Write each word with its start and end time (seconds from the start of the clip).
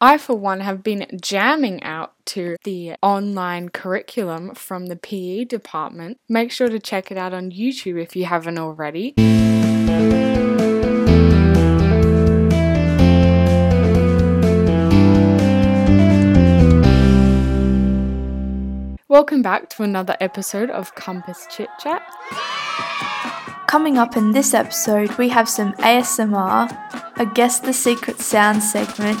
I, 0.00 0.16
for 0.16 0.36
one, 0.36 0.60
have 0.60 0.84
been 0.84 1.08
jamming 1.20 1.82
out 1.82 2.12
to 2.26 2.56
the 2.62 2.94
online 3.02 3.70
curriculum 3.70 4.54
from 4.54 4.86
the 4.86 4.94
PE 4.94 5.46
department. 5.46 6.20
Make 6.28 6.52
sure 6.52 6.68
to 6.68 6.78
check 6.78 7.10
it 7.10 7.18
out 7.18 7.34
on 7.34 7.50
YouTube 7.50 8.00
if 8.00 8.14
you 8.14 8.26
haven't 8.26 8.58
already. 8.58 9.14
Welcome 19.08 19.42
back 19.42 19.68
to 19.70 19.82
another 19.82 20.16
episode 20.20 20.70
of 20.70 20.94
Compass 20.94 21.48
Chit 21.50 21.70
Chat. 21.82 22.02
Coming 23.66 23.98
up 23.98 24.16
in 24.16 24.30
this 24.30 24.54
episode, 24.54 25.18
we 25.18 25.28
have 25.30 25.48
some 25.48 25.72
ASMR, 25.72 26.70
a 27.18 27.26
Guess 27.26 27.60
the 27.60 27.72
Secret 27.72 28.20
Sound 28.20 28.62
segment, 28.62 29.18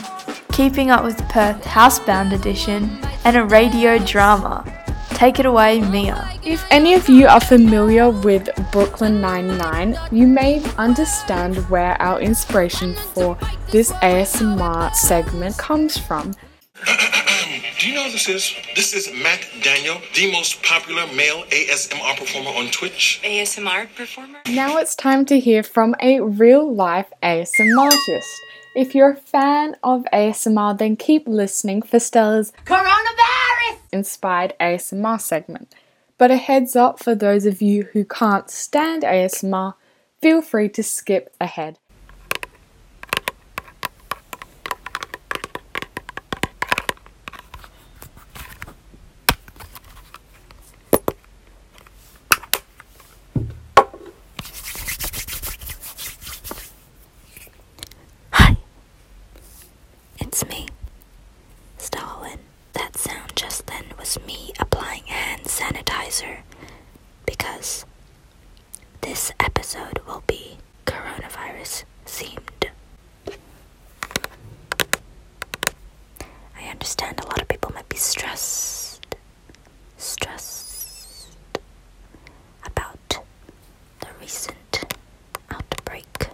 Keeping 0.58 0.90
Up 0.90 1.04
with 1.04 1.16
Perth 1.28 1.62
Housebound 1.62 2.32
edition, 2.32 2.98
and 3.24 3.36
a 3.36 3.44
radio 3.44 3.96
drama. 3.98 4.64
Take 5.10 5.38
it 5.38 5.46
away, 5.46 5.80
Mia. 5.80 6.28
If 6.42 6.66
any 6.72 6.94
of 6.94 7.08
you 7.08 7.28
are 7.28 7.40
familiar 7.40 8.10
with 8.10 8.48
Brooklyn 8.72 9.20
Nine-Nine, 9.20 9.96
you 10.10 10.26
may 10.26 10.60
understand 10.76 11.58
where 11.70 11.94
our 12.02 12.20
inspiration 12.20 12.94
for 13.14 13.38
this 13.70 13.92
ASMR 14.02 14.92
segment 14.96 15.56
comes 15.58 15.96
from. 15.96 16.32
Do 17.78 17.88
you 17.88 17.94
know 17.94 18.02
who 18.02 18.10
this 18.10 18.28
is? 18.28 18.52
This 18.74 18.94
is 18.94 19.12
Matt 19.22 19.46
Daniel, 19.62 19.98
the 20.16 20.32
most 20.32 20.60
popular 20.64 21.06
male 21.14 21.44
ASMR 21.50 22.18
performer 22.18 22.50
on 22.50 22.66
Twitch. 22.72 23.20
ASMR 23.22 23.86
performer? 23.94 24.40
Now 24.48 24.78
it's 24.78 24.96
time 24.96 25.24
to 25.26 25.38
hear 25.38 25.62
from 25.62 25.94
a 26.02 26.18
real 26.18 26.68
life 26.74 27.12
ASMR 27.22 27.78
artist. 27.78 28.28
If 28.78 28.94
you're 28.94 29.10
a 29.10 29.16
fan 29.16 29.74
of 29.82 30.04
ASMR, 30.12 30.78
then 30.78 30.94
keep 30.94 31.26
listening 31.26 31.82
for 31.82 31.98
Stella's 31.98 32.52
Coronavirus! 32.64 33.78
inspired 33.90 34.54
ASMR 34.60 35.20
segment. 35.20 35.74
But 36.16 36.30
a 36.30 36.36
heads 36.36 36.76
up 36.76 37.02
for 37.02 37.16
those 37.16 37.44
of 37.44 37.60
you 37.60 37.88
who 37.92 38.04
can't 38.04 38.48
stand 38.48 39.02
ASMR, 39.02 39.74
feel 40.22 40.40
free 40.42 40.68
to 40.68 40.84
skip 40.84 41.34
ahead. 41.40 41.78
Hi, 58.32 58.56
it's 60.18 60.44
me, 60.46 60.68
Stella. 61.78 62.36
That 62.74 62.96
sound 62.96 63.32
just 63.34 63.66
then 63.66 63.84
was 63.98 64.18
me 64.26 64.52
applying 64.58 65.04
hand 65.04 65.42
sanitizer 65.44 66.38
because 67.26 67.84
this 69.00 69.32
episode 69.40 70.00
will 70.06 70.22
be 70.26 70.58
coronavirus 70.86 71.84
themed. 72.06 72.68
I 76.56 76.60
understand 76.88 77.20
a 77.20 77.26
lot 77.26 77.38
of 77.42 77.46
people 77.48 77.70
might 77.74 77.86
be 77.90 77.98
stressed, 77.98 79.04
stressed 79.98 81.28
about 82.64 83.18
the 84.00 84.06
recent 84.18 84.94
outbreak 85.50 86.28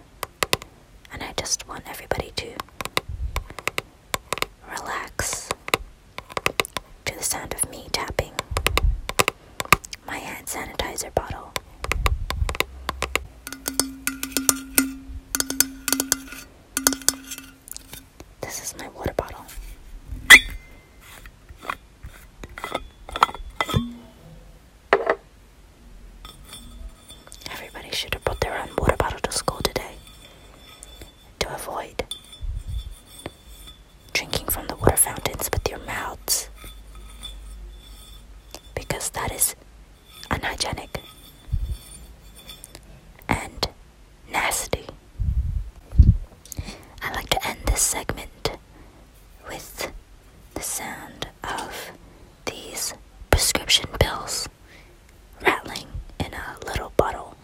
and 1.11 1.21
I 1.21 1.33
just 1.37 1.67
want 1.67 1.83
everybody 1.89 2.31
to 2.37 2.47
relax 4.71 5.49
to 7.03 7.17
the 7.17 7.23
sound 7.23 7.53
of 7.53 7.69
me 7.69 7.87
tapping 7.91 8.31
my 10.07 10.17
hand 10.17 10.47
sanitizer 10.47 11.13
bottle. 11.13 11.51
This 18.41 18.63
is 18.63 18.75
my 18.79 18.87
water 18.89 19.13
bottle. 19.17 19.45
Everybody 27.51 27.91
should 27.91 28.13
have 28.13 28.23
brought 28.23 28.39
their 28.41 28.57
own 28.57 28.69
water 28.77 28.95
bottle 28.97 29.19
to 29.19 29.31
school 29.31 29.59
today 29.61 29.95
to 31.39 31.53
avoid 31.53 32.03
drinking 34.13 34.47
from 34.47 34.67
the 34.67 34.75
water 34.75 34.95
fountains 34.97 35.49
with 35.51 35.69
your 35.69 35.79
mouths 35.85 36.49
because 38.87 39.09
that 39.11 39.31
is 39.31 39.55
unhygienic 40.31 40.99
and 43.27 43.67
nasty. 44.31 44.85
I 47.01 47.11
like 47.13 47.29
to 47.29 47.47
end 47.47 47.59
this 47.65 47.81
segment 47.81 48.51
with 49.47 49.91
the 50.53 50.61
sound 50.61 51.27
of 51.43 51.91
these 52.45 52.93
prescription 53.31 53.87
pills 53.99 54.47
rattling 55.41 55.87
in 56.19 56.33
a 56.33 56.55
little 56.65 56.91
bottle. 56.97 57.35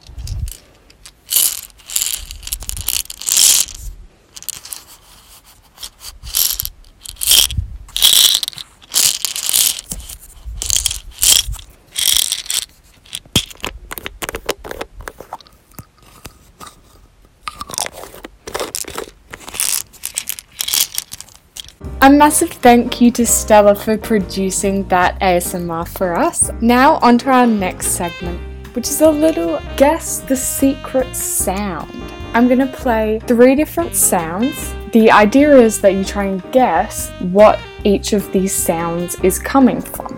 A 22.04 22.10
massive 22.10 22.50
thank 22.50 23.00
you 23.00 23.12
to 23.12 23.28
Stella 23.28 23.76
for 23.76 23.96
producing 23.96 24.88
that 24.88 25.20
ASMR 25.20 25.88
for 25.88 26.18
us. 26.18 26.50
Now, 26.60 26.96
on 26.96 27.20
to 27.20 27.30
our 27.30 27.46
next 27.46 27.90
segment, 27.90 28.42
which 28.76 28.88
is 28.88 29.02
a 29.02 29.12
little 29.12 29.62
guess 29.78 30.18
the 30.18 30.36
secret 30.36 31.16
sound. 31.16 31.94
I'm 32.34 32.48
gonna 32.48 32.66
play 32.66 33.22
three 33.28 33.54
different 33.54 33.96
sounds. 33.96 34.74
The 34.94 35.12
idea 35.12 35.56
is 35.56 35.80
that 35.82 35.94
you 35.94 36.04
try 36.04 36.24
and 36.24 36.52
guess 36.52 37.12
what 37.20 37.60
each 37.84 38.14
of 38.14 38.32
these 38.32 38.52
sounds 38.52 39.14
is 39.20 39.38
coming 39.38 39.80
from. 39.80 40.18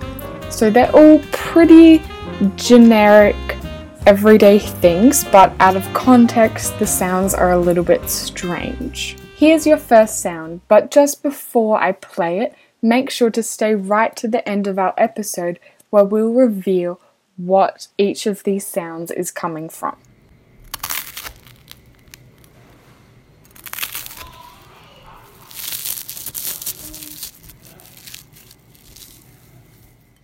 So 0.50 0.70
they're 0.70 0.96
all 0.96 1.20
pretty 1.34 2.02
generic, 2.56 3.36
everyday 4.08 4.60
things, 4.60 5.26
but 5.26 5.52
out 5.60 5.76
of 5.76 5.84
context, 5.94 6.80
the 6.80 6.88
sounds 6.88 7.34
are 7.34 7.52
a 7.52 7.60
little 7.60 7.84
bit 7.84 8.10
strange. 8.10 9.18
Here's 9.36 9.66
your 9.66 9.78
first 9.78 10.20
sound, 10.20 10.62
but 10.68 10.92
just 10.92 11.24
before 11.24 11.82
I 11.82 11.92
play 11.92 12.40
it, 12.40 12.56
make 12.82 13.10
sure 13.10 13.32
to 13.32 13.42
stay 13.42 13.74
right 13.74 14.16
to 14.16 14.28
the 14.28 14.48
end 14.48 14.68
of 14.68 14.78
our 14.78 14.94
episode 14.96 15.60
where 15.90 16.06
we'll 16.06 16.32
reveal 16.32 17.02
what 17.36 17.88
each 17.98 18.28
of 18.28 18.44
these 18.44 18.66
sounds 18.66 19.10
is 19.12 19.32
coming 19.32 19.70
from. 19.70 19.98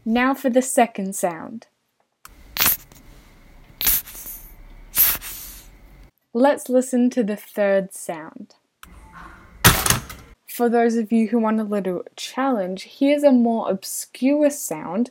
Now 0.05 0.33
for 0.33 0.49
the 0.49 0.61
second 0.61 1.15
sound. 1.15 1.67
Let's 6.31 6.69
listen 6.69 7.09
to 7.09 7.23
the 7.23 7.35
third 7.35 7.93
sound. 7.93 8.55
For 10.59 10.67
those 10.67 10.97
of 10.97 11.13
you 11.13 11.29
who 11.29 11.39
want 11.39 11.61
a 11.61 11.63
little 11.63 12.03
challenge, 12.17 12.83
here's 12.83 13.23
a 13.23 13.31
more 13.31 13.71
obscure 13.71 14.49
sound. 14.49 15.09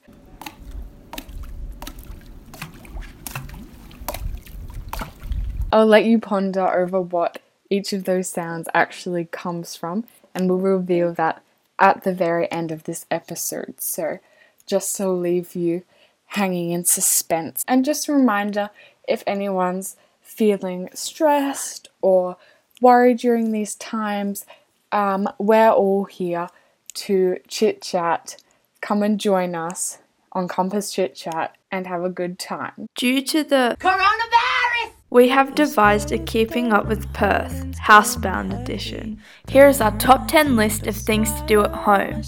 I'll 5.72 5.86
let 5.86 6.04
you 6.04 6.18
ponder 6.18 6.68
over 6.68 7.00
what 7.00 7.40
each 7.70 7.94
of 7.94 8.04
those 8.04 8.28
sounds 8.28 8.68
actually 8.74 9.24
comes 9.24 9.74
from, 9.74 10.04
and 10.34 10.50
we'll 10.50 10.58
reveal 10.58 11.14
that 11.14 11.42
at 11.78 12.04
the 12.04 12.12
very 12.12 12.52
end 12.52 12.70
of 12.70 12.84
this 12.84 13.06
episode. 13.10 13.76
So, 13.78 14.18
just 14.66 14.96
to 14.96 15.08
leave 15.08 15.54
you 15.54 15.82
hanging 16.26 16.72
in 16.72 16.84
suspense. 16.84 17.64
And 17.66 17.86
just 17.86 18.06
a 18.06 18.12
reminder 18.12 18.68
if 19.08 19.24
anyone's 19.26 19.96
feeling 20.20 20.90
stressed 20.92 21.88
or 22.02 22.36
worried 22.82 23.16
during 23.20 23.50
these 23.50 23.74
times, 23.76 24.44
um, 24.92 25.28
we're 25.38 25.70
all 25.70 26.04
here 26.04 26.48
to 26.94 27.38
chit 27.48 27.82
chat. 27.82 28.36
Come 28.80 29.02
and 29.02 29.18
join 29.18 29.54
us 29.54 29.98
on 30.32 30.48
Compass 30.48 30.92
Chit 30.92 31.14
Chat 31.14 31.56
and 31.70 31.86
have 31.86 32.04
a 32.04 32.10
good 32.10 32.38
time. 32.38 32.88
Due 32.96 33.22
to 33.22 33.42
the 33.42 33.76
Coronavirus! 33.80 34.92
We 35.10 35.28
have 35.28 35.54
devised 35.54 36.12
a 36.12 36.18
Keeping 36.18 36.72
Up 36.72 36.86
with 36.86 37.12
Perth 37.12 37.52
Housebound 37.86 38.60
edition. 38.60 39.20
Here 39.48 39.66
is 39.66 39.80
our 39.80 39.96
top 39.98 40.28
10 40.28 40.54
list 40.54 40.86
of 40.86 40.94
things 40.94 41.32
to 41.32 41.46
do 41.46 41.62
at 41.62 41.72
home. 41.72 42.22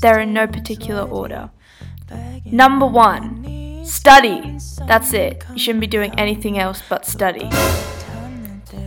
They're 0.00 0.20
in 0.20 0.32
no 0.32 0.46
particular 0.46 1.02
order. 1.02 1.50
Number 2.44 2.86
1 2.86 3.84
Study. 3.84 4.56
That's 4.86 5.12
it. 5.12 5.44
You 5.52 5.58
shouldn't 5.58 5.80
be 5.80 5.86
doing 5.86 6.18
anything 6.18 6.58
else 6.58 6.82
but 6.88 7.04
study. 7.04 7.50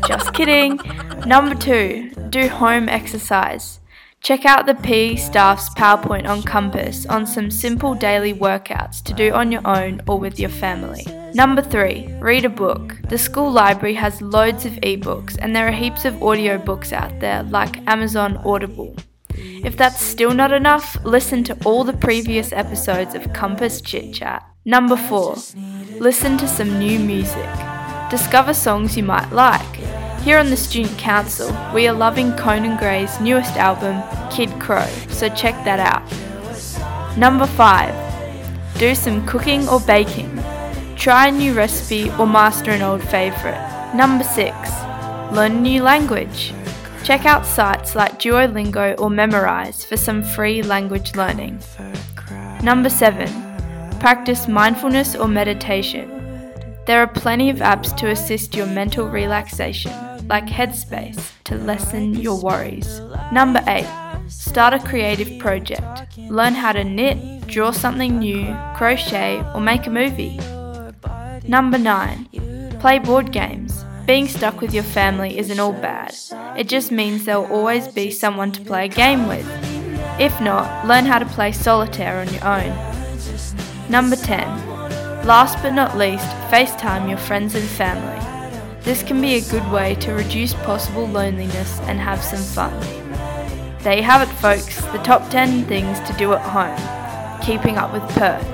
Just 0.08 0.34
kidding. 0.34 0.80
Number 1.26 1.54
2 1.54 2.12
Do 2.30 2.50
home 2.50 2.90
exercise. 2.90 3.80
Check 4.22 4.46
out 4.46 4.66
the 4.66 4.76
PE 4.76 5.16
staff's 5.16 5.70
PowerPoint 5.76 6.28
on 6.28 6.42
Compass 6.44 7.06
on 7.06 7.26
some 7.26 7.50
simple 7.50 7.94
daily 7.94 8.34
workouts 8.34 9.02
to 9.04 9.14
do 9.14 9.32
on 9.32 9.52
your 9.52 9.66
own 9.66 10.02
or 10.08 10.20
with 10.20 10.40
your 10.40 10.50
family. 10.50 11.06
Number 11.34 11.62
3. 11.62 12.16
Read 12.20 12.44
a 12.44 12.50
book. 12.50 12.98
The 13.08 13.18
school 13.18 13.52
library 13.52 13.94
has 13.94 14.22
loads 14.22 14.66
of 14.66 14.74
ebooks 14.74 15.38
and 15.40 15.56
there 15.56 15.68
are 15.68 15.72
heaps 15.72 16.04
of 16.04 16.16
audiobooks 16.16 16.92
out 16.92 17.20
there 17.20 17.44
like 17.44 17.88
Amazon 17.88 18.38
Audible. 18.44 18.96
If 19.30 19.78
that's 19.78 20.02
still 20.02 20.34
not 20.34 20.52
enough, 20.52 20.98
listen 21.06 21.44
to 21.46 21.58
all 21.64 21.84
the 21.84 21.94
previous 21.94 22.52
episodes 22.52 23.16
of 23.16 23.32
Compass 23.34 23.80
Chit 23.80 24.14
Chat. 24.14 24.44
Number 24.66 24.98
4. 24.98 25.38
Listen 26.00 26.38
to 26.40 26.48
some 26.48 26.80
new 26.80 27.00
music. 27.00 27.50
Discover 28.10 28.54
songs 28.54 28.98
you 28.98 29.04
might 29.04 29.32
like. 29.32 29.97
Here 30.28 30.40
on 30.40 30.50
the 30.50 30.58
Student 30.58 30.98
Council, 30.98 31.56
we 31.74 31.88
are 31.88 31.94
loving 31.94 32.34
Conan 32.34 32.76
Gray's 32.76 33.18
newest 33.22 33.56
album, 33.56 34.04
Kid 34.30 34.50
Krow, 34.60 34.86
so 35.08 35.30
check 35.30 35.56
that 35.64 35.80
out. 35.80 36.04
Number 37.18 37.48
5. 37.48 38.78
Do 38.78 38.94
some 38.94 39.26
cooking 39.26 39.66
or 39.70 39.80
baking. 39.80 40.44
Try 40.98 41.28
a 41.28 41.32
new 41.32 41.54
recipe 41.54 42.12
or 42.20 42.28
master 42.28 42.72
an 42.72 42.82
old 42.82 43.02
favourite. 43.04 43.94
Number 43.96 44.26
6. 44.26 44.54
Learn 45.32 45.54
a 45.54 45.62
new 45.62 45.82
language. 45.82 46.54
Check 47.06 47.26
out 47.26 47.46
sites 47.46 47.96
like 47.96 48.20
Duolingo 48.20 49.00
or 49.00 49.10
Memrise 49.10 49.86
for 49.86 49.96
some 49.96 50.22
free 50.22 50.62
language 50.62 51.16
learning. 51.16 51.62
Number 52.62 52.90
7. 52.90 53.30
Practice 54.02 54.50
mindfulness 54.50 55.16
or 55.16 55.30
meditation. 55.30 56.12
There 56.86 57.02
are 57.02 57.08
plenty 57.08 57.50
of 57.50 57.58
apps 57.60 57.96
to 57.98 58.10
assist 58.10 58.56
your 58.56 58.66
mental 58.66 59.10
relaxation, 59.10 59.92
like 60.28 60.46
Headspace, 60.46 61.32
to 61.46 61.56
lessen 61.56 62.16
your 62.16 62.40
worries. 62.42 63.02
Number 63.32 63.64
8. 63.68 63.86
Start 64.28 64.74
a 64.74 64.80
creative 64.80 65.40
project. 65.40 66.18
Learn 66.18 66.54
how 66.54 66.74
to 66.74 66.84
knit, 66.84 67.48
draw 67.48 67.72
something 67.72 68.20
new, 68.20 68.46
crochet, 68.76 69.42
or 69.54 69.62
make 69.62 69.88
a 69.88 69.90
movie. 69.90 70.40
Number 71.48 71.78
9. 71.78 72.78
Play 72.80 73.00
board 73.00 73.32
games. 73.32 73.86
Being 74.06 74.28
stuck 74.28 74.62
with 74.62 74.74
your 74.74 74.84
family 74.84 75.38
isn't 75.38 75.60
all 75.60 75.74
bad. 75.74 76.16
It 76.58 76.68
just 76.68 76.92
means 76.92 77.26
there'll 77.26 77.46
always 77.46 77.88
be 77.88 78.12
someone 78.12 78.52
to 78.54 78.62
play 78.62 78.86
a 78.86 78.90
game 78.90 79.28
with. 79.28 79.48
If 80.20 80.40
not, 80.42 80.88
learn 80.88 81.06
how 81.06 81.20
to 81.20 81.26
play 81.26 81.52
solitaire 81.52 82.20
on 82.20 82.34
your 82.34 82.46
own. 82.46 83.90
Number 83.90 84.16
10. 84.16 85.26
Last 85.26 85.62
but 85.62 85.72
not 85.72 85.98
least, 85.98 86.26
FaceTime 86.50 87.10
your 87.10 87.18
friends 87.18 87.56
and 87.56 87.68
family. 87.68 88.37
This 88.88 89.04
can 89.04 89.20
be 89.20 89.36
a 89.36 89.42
good 89.42 89.70
way 89.70 89.96
to 89.96 90.14
reduce 90.14 90.54
possible 90.54 91.06
loneliness 91.06 91.78
and 91.82 92.00
have 92.00 92.24
some 92.24 92.40
fun. 92.40 92.72
There 93.80 93.98
you 93.98 94.02
have 94.02 94.22
it, 94.22 94.32
folks, 94.36 94.78
the 94.94 95.00
top 95.00 95.30
10 95.30 95.66
things 95.66 96.00
to 96.08 96.14
do 96.14 96.32
at 96.32 96.40
home. 96.40 97.42
Keeping 97.46 97.76
up 97.76 97.92
with 97.92 98.02
Perth, 98.16 98.48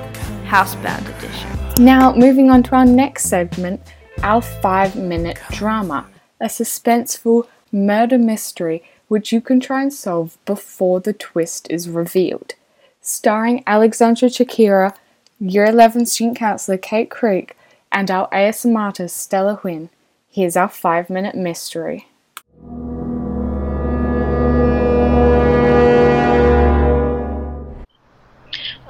Housebound 0.44 1.08
Edition. 1.18 1.84
Now, 1.84 2.12
moving 2.12 2.50
on 2.50 2.64
to 2.64 2.74
our 2.74 2.84
next 2.84 3.26
segment, 3.26 3.80
our 4.24 4.42
five 4.42 4.96
minute 4.96 5.38
drama, 5.52 6.08
a 6.40 6.46
suspenseful 6.46 7.46
murder 7.70 8.18
mystery 8.18 8.82
which 9.06 9.30
you 9.30 9.40
can 9.40 9.60
try 9.60 9.82
and 9.82 9.94
solve 9.94 10.36
before 10.46 10.98
the 10.98 11.12
twist 11.12 11.70
is 11.70 11.88
revealed. 11.88 12.54
Starring 13.00 13.62
Alexandra 13.68 14.28
Chakira, 14.28 14.96
Year 15.38 15.66
11 15.66 16.06
student 16.06 16.36
councillor 16.36 16.76
Kate 16.76 17.08
Creek, 17.08 17.56
and 17.92 18.10
our 18.10 18.28
ASM 18.30 18.76
artist 18.76 19.16
Stella 19.16 19.60
Huynh. 19.62 19.90
Here's 20.34 20.56
our 20.56 20.68
five 20.68 21.10
minute 21.10 21.36
mystery. 21.36 22.08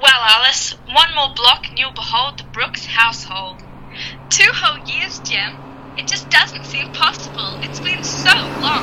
Well, 0.01 0.21
Alice, 0.25 0.71
one 0.89 1.13
more 1.13 1.35
block 1.35 1.67
and 1.69 1.77
you'll 1.77 1.91
behold 1.91 2.39
the 2.39 2.45
Brooks 2.45 2.87
household. 2.87 3.57
Two 4.31 4.49
whole 4.55 4.83
years, 4.87 5.19
Jim. 5.19 5.53
It 5.99 6.07
just 6.07 6.31
doesn't 6.31 6.65
seem 6.65 6.91
possible. 6.93 7.59
It's 7.61 7.79
been 7.79 8.03
so 8.03 8.33
long. 8.33 8.81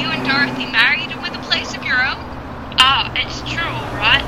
You 0.00 0.08
and 0.08 0.24
Dorothy 0.24 0.64
married 0.64 1.10
and 1.12 1.20
with 1.20 1.34
a 1.34 1.42
place 1.44 1.76
of 1.76 1.84
your 1.84 2.00
own? 2.00 2.16
Ah, 2.80 3.12
it's 3.14 3.42
true, 3.42 3.60
all 3.60 3.96
right. 4.00 4.24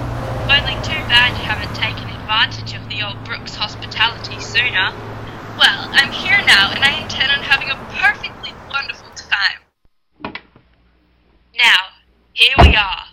Only 0.53 0.76
too 0.85 1.00
bad 1.08 1.32
you 1.41 1.44
haven't 1.49 1.75
taken 1.75 2.05
advantage 2.20 2.75
of 2.75 2.87
the 2.91 3.00
old 3.00 3.25
Brooks 3.25 3.55
hospitality 3.55 4.38
sooner. 4.41 4.93
Well, 5.58 5.88
I'm 5.91 6.12
here 6.12 6.37
now 6.47 6.70
and 6.73 6.85
I 6.85 7.00
intend 7.00 7.32
on 7.32 7.38
having 7.38 7.70
a 7.70 7.76
perfectly 7.99 8.53
wonderful 8.69 9.08
time. 9.17 10.35
Now, 11.56 11.94
here 12.35 12.55
we 12.58 12.76
are. 12.76 13.05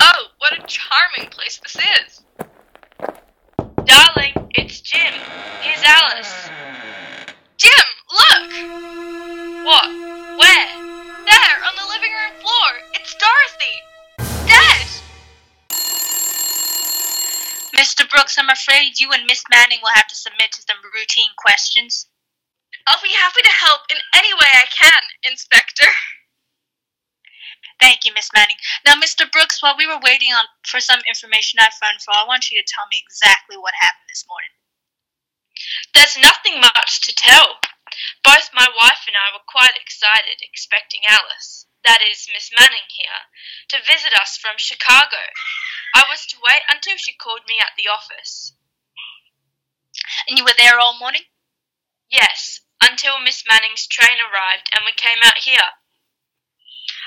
Oh, 0.00 0.26
what 0.38 0.52
a 0.52 0.62
charming 0.68 1.30
place 1.30 1.58
this 1.58 1.76
is. 1.76 2.13
Brooks, 18.14 18.38
I'm 18.38 18.46
afraid 18.46 19.02
you 19.02 19.10
and 19.10 19.26
Miss 19.26 19.42
Manning 19.50 19.82
will 19.82 19.90
have 19.90 20.06
to 20.06 20.14
submit 20.14 20.54
to 20.54 20.62
some 20.62 20.78
routine 20.94 21.34
questions. 21.34 22.06
I'll 22.86 23.02
be 23.02 23.10
happy 23.10 23.42
to 23.42 23.60
help 23.66 23.90
in 23.90 23.98
any 24.14 24.30
way 24.30 24.46
I 24.54 24.70
can, 24.70 25.02
Inspector. 25.26 25.90
Thank 27.82 28.06
you, 28.06 28.14
Miss 28.14 28.30
Manning. 28.30 28.54
Now, 28.86 28.94
Mr. 28.94 29.26
Brooks, 29.26 29.58
while 29.58 29.74
we 29.74 29.90
were 29.90 29.98
waiting 29.98 30.30
on 30.30 30.46
for 30.62 30.78
some 30.78 31.02
information 31.10 31.58
I 31.58 31.74
found 31.74 32.06
for, 32.06 32.14
I 32.14 32.22
want 32.22 32.54
you 32.54 32.62
to 32.62 32.70
tell 32.70 32.86
me 32.86 33.02
exactly 33.02 33.58
what 33.58 33.74
happened 33.82 34.06
this 34.06 34.22
morning. 34.30 34.54
There's 35.90 36.14
nothing 36.14 36.62
much 36.62 37.02
to 37.10 37.12
tell. 37.18 37.58
Both 38.22 38.54
my 38.54 38.70
wife 38.78 39.10
and 39.10 39.18
I 39.18 39.34
were 39.34 39.42
quite 39.50 39.74
excited, 39.74 40.38
expecting 40.38 41.02
Alice, 41.02 41.66
that 41.82 41.98
is, 41.98 42.30
Miss 42.30 42.54
Manning 42.54 42.86
here, 42.94 43.26
to 43.74 43.82
visit 43.82 44.14
us 44.14 44.38
from 44.38 44.54
Chicago. 44.54 45.34
I 45.94 46.04
was 46.10 46.26
to 46.26 46.36
wait 46.42 46.62
until 46.68 46.96
she 46.96 47.14
called 47.14 47.46
me 47.48 47.58
at 47.60 47.72
the 47.78 47.88
office. 47.88 48.52
And 50.28 50.38
you 50.38 50.44
were 50.44 50.58
there 50.58 50.78
all 50.80 50.98
morning? 50.98 51.22
Yes, 52.10 52.60
until 52.82 53.20
Miss 53.20 53.44
Manning's 53.48 53.86
train 53.86 54.18
arrived 54.18 54.68
and 54.74 54.84
we 54.84 54.92
came 54.92 55.22
out 55.22 55.38
here. 55.38 55.70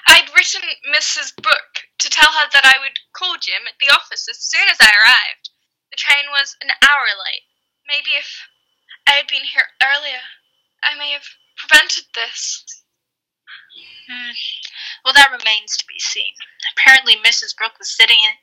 I'd 0.08 0.34
written 0.34 0.62
Mrs. 0.89 1.36
Brooke 1.36 1.91
to 2.00 2.10
tell 2.10 2.32
her 2.32 2.48
that 2.53 2.65
I 2.65 2.79
would 2.79 3.00
call 3.13 3.36
Jim 3.38 3.67
at 3.67 3.77
the 3.79 3.94
office 3.94 4.27
as 4.29 4.39
soon 4.39 4.67
as 4.72 4.77
I 4.79 4.88
arrived. 4.89 5.50
The 5.91 5.98
train 5.98 6.32
was 6.32 6.56
an 6.62 6.72
hour 6.82 7.08
late. 7.12 7.44
Maybe 7.88 8.12
if 8.17 8.48
I 9.08 9.12
had 9.13 9.27
been 9.27 9.44
here 9.44 9.67
earlier, 9.84 10.24
I 10.84 10.96
may 10.96 11.12
have 11.12 11.27
prevented 11.58 12.06
this. 12.15 12.63
Hmm. 14.10 14.32
Well, 15.03 15.13
that 15.13 15.32
remains 15.32 15.75
to 15.77 15.86
be 15.88 16.00
seen. 16.00 16.34
Apparently, 16.74 17.15
Mrs. 17.15 17.56
Brooke 17.56 17.77
was 17.79 17.96
sitting 17.96 18.20
in, 18.24 18.36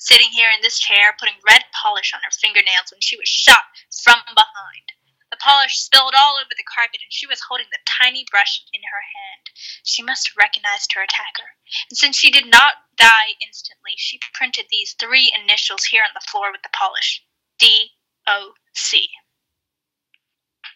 sitting 0.00 0.32
here 0.32 0.48
in 0.48 0.64
this 0.64 0.80
chair, 0.80 1.12
putting 1.20 1.36
red 1.44 1.68
polish 1.76 2.16
on 2.16 2.24
her 2.24 2.32
fingernails 2.32 2.88
when 2.88 3.04
she 3.04 3.20
was 3.20 3.28
shot 3.28 3.68
from 3.92 4.18
behind. 4.32 4.96
The 5.30 5.38
polish 5.38 5.78
spilled 5.78 6.16
all 6.16 6.40
over 6.40 6.50
the 6.56 6.66
carpet, 6.66 7.04
and 7.04 7.12
she 7.12 7.28
was 7.28 7.44
holding 7.46 7.68
the 7.70 7.84
tiny 7.86 8.26
brush 8.32 8.64
in 8.72 8.80
her 8.82 9.04
hand. 9.04 9.44
She 9.84 10.02
must 10.02 10.26
have 10.26 10.40
recognized 10.40 10.90
her 10.96 11.04
attacker. 11.04 11.54
And 11.86 11.96
since 11.96 12.18
she 12.18 12.32
did 12.32 12.50
not 12.50 12.90
die 12.96 13.38
instantly, 13.38 13.94
she 13.94 14.18
printed 14.34 14.66
these 14.68 14.96
three 14.98 15.30
initials 15.30 15.84
here 15.84 16.02
on 16.02 16.10
the 16.16 16.26
floor 16.26 16.50
with 16.50 16.62
the 16.66 16.74
polish 16.74 17.22
D 17.60 17.94
O 18.26 18.58
C. 18.74 19.06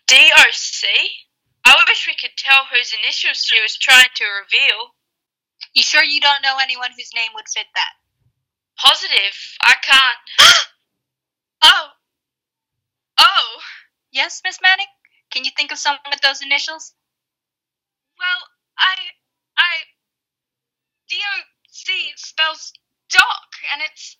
D 0.06 0.30
O 0.38 0.44
C? 0.52 0.86
I 1.64 1.82
wish 1.88 2.06
we 2.06 2.14
could 2.14 2.36
tell 2.36 2.68
whose 2.70 2.92
initials 2.92 3.42
she 3.42 3.60
was 3.60 3.76
trying 3.76 4.12
to 4.14 4.24
reveal. 4.44 4.94
You 5.72 5.82
sure 5.82 6.04
you 6.04 6.20
don't 6.20 6.42
know 6.42 6.58
anyone 6.60 6.92
whose 6.94 7.10
name 7.16 7.32
would 7.34 7.48
fit 7.48 7.66
that? 7.74 7.94
Positive. 8.78 9.56
I 9.62 9.74
can't. 9.82 10.16
oh. 11.64 11.88
Oh. 13.18 13.60
Yes, 14.10 14.40
Miss 14.44 14.58
Manning? 14.62 14.86
Can 15.30 15.44
you 15.44 15.50
think 15.56 15.72
of 15.72 15.78
someone 15.78 16.00
with 16.10 16.20
those 16.20 16.42
initials? 16.42 16.94
Well, 18.18 18.48
I. 18.78 18.94
I. 19.58 19.74
D-O-C 21.08 22.12
spells 22.16 22.72
Doc, 23.10 23.48
and 23.72 23.82
it's 23.82 24.16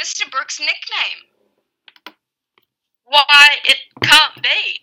Mr. 0.00 0.30
Brooks' 0.30 0.60
nickname. 0.60 2.14
Why, 3.04 3.58
it 3.64 3.78
can't 4.02 4.42
be. 4.42 4.80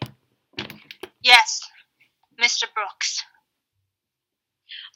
Yes, 1.21 1.61
Mr. 2.41 2.65
Brooks. 2.73 3.23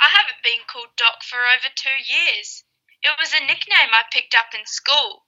I 0.02 0.10
haven't 0.10 0.44
been 0.44 0.62
called 0.68 0.96
Doc 0.98 1.24
for 1.24 1.40
over 1.40 1.70
two 1.76 1.90
years. 2.06 2.64
It 3.04 3.16
was 3.20 3.34
a 3.34 3.40
nickname 3.40 3.96
I 3.96 4.04
picked 4.12 4.36
up 4.36 4.52
in 4.54 4.66
school. 4.66 5.26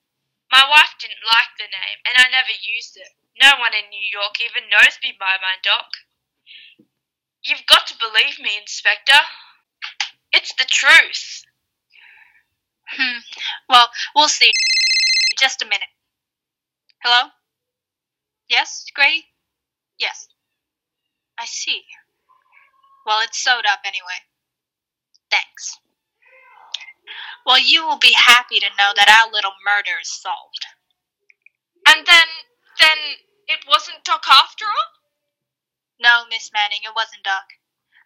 My 0.51 0.67
wife 0.67 0.99
didn't 0.99 1.23
like 1.23 1.55
the 1.55 1.71
name, 1.71 1.99
and 2.05 2.19
I 2.19 2.27
never 2.27 2.51
used 2.51 2.97
it. 2.97 3.15
No 3.39 3.55
one 3.59 3.73
in 3.73 3.89
New 3.89 4.03
York 4.11 4.35
even 4.43 4.69
knows 4.69 4.99
me 5.01 5.15
by 5.17 5.39
my 5.39 5.55
Doc. 5.63 5.87
You've 7.43 7.65
got 7.65 7.87
to 7.87 7.95
believe 7.97 8.39
me, 8.39 8.57
Inspector. 8.59 9.17
It's 10.33 10.53
the 10.55 10.65
truth. 10.67 11.43
Hmm. 12.87 13.19
Well, 13.69 13.89
we'll 14.15 14.27
see. 14.27 14.51
Just 15.39 15.61
a 15.61 15.65
minute. 15.65 15.89
Hello? 17.03 17.29
Yes, 18.49 18.85
Grady? 18.93 19.25
Yes. 19.97 20.27
I 21.39 21.45
see. 21.45 21.83
Well, 23.05 23.21
it's 23.23 23.37
sewed 23.37 23.65
up 23.65 23.79
anyway. 23.85 24.19
Thanks. 25.31 25.77
Well, 27.45 27.59
you 27.59 27.85
will 27.85 27.99
be 27.99 28.13
happy 28.15 28.59
to 28.59 28.69
know 28.77 28.91
that 28.95 29.09
our 29.09 29.31
little 29.31 29.53
murder 29.65 29.97
is 30.01 30.11
solved. 30.11 30.65
And 31.87 32.05
then, 32.05 32.27
then 32.79 32.97
it 33.47 33.59
wasn't 33.67 34.03
Doc 34.03 34.23
after 34.29 34.65
all? 34.65 35.01
No, 35.99 36.23
Miss 36.29 36.51
Manning, 36.53 36.81
it 36.83 36.93
wasn't 36.95 37.23
Doc. 37.23 37.43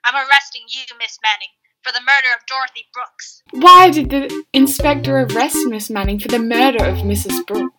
I'm 0.04 0.16
arresting 0.16 0.64
you, 0.68 0.84
Miss 1.00 1.18
Manning, 1.24 1.54
for 1.82 1.92
the 1.92 2.02
murder 2.02 2.28
of 2.36 2.46
Dorothy 2.48 2.86
Brooks. 2.94 3.42
Why 3.52 3.90
did 3.90 4.10
the 4.10 4.44
inspector 4.54 5.20
arrest 5.20 5.58
Miss 5.68 5.90
Manning 5.90 6.20
for 6.20 6.28
the 6.28 6.40
murder 6.40 6.84
of 6.84 6.98
Mrs. 7.00 7.46
Brooks? 7.48 7.76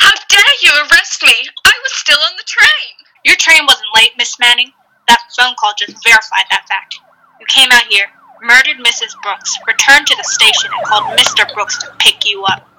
How 0.00 0.14
dare 0.28 0.56
you 0.62 0.72
arrest 0.72 1.22
me? 1.22 1.48
I 1.64 1.74
was 1.82 1.92
still 1.94 2.18
on 2.18 2.36
the 2.36 2.44
train. 2.46 2.92
Your 3.24 3.36
train 3.36 3.66
wasn't 3.66 3.94
late, 3.94 4.12
Miss 4.18 4.38
Manning. 4.38 4.72
That 5.08 5.20
phone 5.38 5.54
call 5.58 5.74
just 5.78 6.02
verified 6.04 6.44
that 6.50 6.66
fact. 6.68 6.98
You 7.42 7.46
came 7.46 7.72
out 7.72 7.82
here, 7.90 8.06
murdered 8.40 8.78
Mrs. 8.78 9.20
Brooks, 9.20 9.58
returned 9.66 10.06
to 10.06 10.14
the 10.16 10.22
station, 10.22 10.70
and 10.78 10.86
called 10.86 11.18
Mr. 11.18 11.52
Brooks 11.52 11.76
to 11.78 11.90
pick 11.98 12.24
you 12.24 12.44
up. 12.44 12.70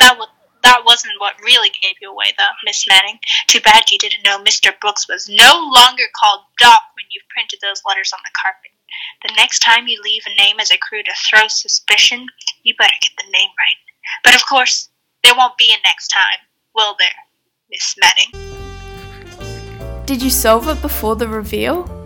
That 0.00 0.16
was. 0.16 0.28
That 0.62 0.84
wasn't 0.86 1.12
what 1.18 1.34
really 1.44 1.68
gave 1.82 1.96
you 2.00 2.10
away, 2.10 2.32
though, 2.38 2.50
Miss 2.64 2.86
Manning. 2.88 3.18
Too 3.46 3.60
bad 3.60 3.90
you 3.90 3.98
didn't 3.98 4.24
know 4.24 4.42
Mr. 4.42 4.72
Brooks 4.80 5.06
was 5.06 5.28
no 5.28 5.70
longer 5.76 6.04
called 6.18 6.40
Doc 6.58 6.80
when 6.96 7.04
you 7.10 7.20
printed 7.28 7.60
those 7.62 7.82
letters 7.86 8.12
on 8.14 8.18
the 8.24 8.32
carpet. 8.32 8.72
The 9.22 9.34
next 9.36 9.60
time 9.60 9.86
you 9.86 10.00
leave 10.02 10.22
a 10.26 10.34
name 10.34 10.58
as 10.58 10.72
a 10.72 10.78
crew 10.78 11.02
to 11.02 11.12
throw 11.28 11.46
suspicion, 11.46 12.26
you 12.64 12.74
better 12.76 12.94
get 13.00 13.12
the 13.16 13.30
name 13.30 13.50
right. 13.50 13.78
But 14.24 14.34
of 14.34 14.44
course, 14.48 14.88
there 15.22 15.36
won't 15.36 15.58
be 15.58 15.72
a 15.72 15.76
next 15.86 16.08
time, 16.08 16.40
will 16.74 16.96
there, 16.98 17.08
Miss 17.70 17.94
Manning? 18.00 18.32
Did 20.06 20.22
you 20.22 20.30
solve 20.30 20.66
it 20.68 20.80
before 20.82 21.14
the 21.14 21.28
reveal? 21.28 22.05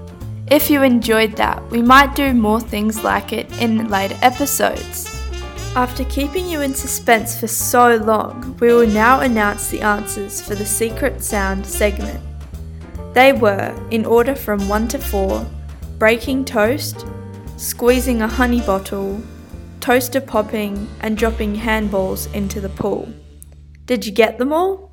If 0.51 0.69
you 0.69 0.83
enjoyed 0.83 1.37
that, 1.37 1.63
we 1.71 1.81
might 1.81 2.17
do 2.17 2.35
more 2.35 2.59
things 2.59 3.05
like 3.05 3.33
it 3.33 3.57
in 3.63 3.89
later 3.89 4.19
episodes. 4.21 5.07
After 5.77 6.03
keeping 6.07 6.49
you 6.49 6.61
in 6.61 6.75
suspense 6.75 7.39
for 7.39 7.47
so 7.47 7.95
long, 7.95 8.57
we 8.59 8.75
will 8.75 8.89
now 8.89 9.21
announce 9.21 9.69
the 9.69 9.81
answers 9.81 10.41
for 10.41 10.57
the 10.57 10.67
secret 10.67 11.23
sound 11.23 11.65
segment. 11.65 12.21
They 13.15 13.33
were, 13.33 13.73
in 13.93 14.05
order 14.05 14.35
from 14.35 14.67
1 14.67 14.89
to 14.89 14.99
4, 14.99 15.47
breaking 16.01 16.47
toast, 16.47 17.07
squeezing 17.57 18.21
a 18.21 18.27
honey 18.27 18.61
bottle, 18.63 19.23
toaster 19.79 20.21
popping, 20.21 20.89
and 21.01 21.17
dropping 21.17 21.55
handballs 21.55 22.33
into 22.35 22.61
the 22.61 22.71
pool. 22.71 23.09
Did 23.87 24.05
you 24.05 24.11
get 24.11 24.39
them 24.39 24.53
all? 24.53 24.90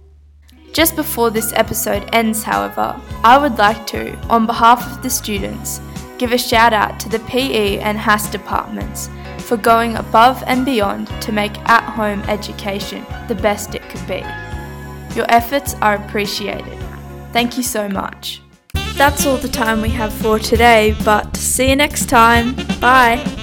Just 0.77 0.95
before 0.95 1.31
this 1.31 1.53
episode 1.53 2.07
ends, 2.13 2.43
however, 2.43 3.01
I 3.23 3.39
would 3.39 3.57
like 3.57 3.87
to, 3.87 4.15
on 4.27 4.45
behalf 4.45 4.85
of 4.91 5.01
the 5.01 5.09
students, 5.09 5.81
give 6.19 6.33
a 6.33 6.37
shout 6.37 6.71
out 6.71 6.99
to 6.99 7.09
the 7.09 7.17
PE 7.21 7.79
and 7.79 7.97
HASS 7.97 8.29
departments 8.29 9.09
for 9.39 9.57
going 9.57 9.95
above 9.95 10.43
and 10.45 10.63
beyond 10.63 11.07
to 11.23 11.31
make 11.31 11.57
at 11.67 11.81
home 11.81 12.21
education 12.29 13.03
the 13.27 13.33
best 13.33 13.73
it 13.73 13.89
could 13.89 14.05
be. 14.07 14.23
Your 15.15 15.25
efforts 15.29 15.73
are 15.81 15.95
appreciated. 15.95 16.77
Thank 17.33 17.57
you 17.57 17.63
so 17.63 17.89
much. 17.89 18.43
That's 18.97 19.25
all 19.25 19.37
the 19.37 19.49
time 19.49 19.81
we 19.81 19.89
have 19.89 20.13
for 20.13 20.37
today, 20.37 20.95
but 21.03 21.35
see 21.35 21.71
you 21.71 21.75
next 21.75 22.07
time. 22.07 22.55
Bye. 22.79 23.36